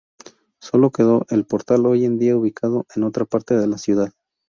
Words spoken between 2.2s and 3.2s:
ubicado en